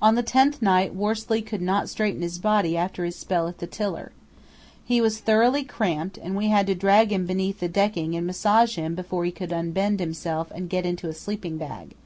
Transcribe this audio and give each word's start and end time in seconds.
On 0.00 0.14
the 0.14 0.22
tenth 0.22 0.62
night 0.62 0.94
Worsley 0.94 1.42
could 1.42 1.60
not 1.60 1.88
straighten 1.88 2.22
his 2.22 2.38
body 2.38 2.76
after 2.76 3.04
his 3.04 3.16
spell 3.16 3.48
at 3.48 3.58
the 3.58 3.66
tiller. 3.66 4.12
He 4.84 5.00
was 5.00 5.18
thoroughly 5.18 5.64
cramped, 5.64 6.16
and 6.18 6.36
we 6.36 6.50
had 6.50 6.68
to 6.68 6.74
drag 6.76 7.10
him 7.10 7.26
beneath 7.26 7.58
the 7.58 7.66
decking 7.66 8.14
and 8.14 8.24
massage 8.28 8.76
him 8.76 8.94
before 8.94 9.24
he 9.24 9.32
could 9.32 9.50
unbend 9.52 9.98
himself 9.98 10.52
and 10.54 10.70
get 10.70 10.86
into 10.86 11.08
a 11.08 11.12
sleeping 11.12 11.58
bag. 11.58 11.96